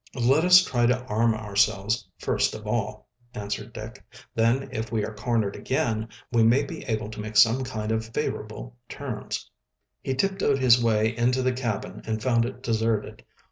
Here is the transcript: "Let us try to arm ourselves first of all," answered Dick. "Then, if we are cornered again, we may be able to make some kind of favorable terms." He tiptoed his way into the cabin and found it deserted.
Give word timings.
"Let 0.19 0.43
us 0.43 0.63
try 0.63 0.87
to 0.87 1.03
arm 1.05 1.35
ourselves 1.35 2.09
first 2.17 2.55
of 2.55 2.65
all," 2.65 3.07
answered 3.35 3.71
Dick. 3.71 4.03
"Then, 4.33 4.67
if 4.71 4.91
we 4.91 5.05
are 5.05 5.13
cornered 5.13 5.55
again, 5.55 6.07
we 6.31 6.41
may 6.41 6.63
be 6.63 6.83
able 6.85 7.11
to 7.11 7.19
make 7.19 7.37
some 7.37 7.63
kind 7.63 7.91
of 7.91 8.07
favorable 8.07 8.77
terms." 8.89 9.47
He 10.01 10.15
tiptoed 10.15 10.57
his 10.57 10.83
way 10.83 11.15
into 11.15 11.43
the 11.43 11.53
cabin 11.53 12.01
and 12.03 12.19
found 12.19 12.45
it 12.45 12.63
deserted. 12.63 13.23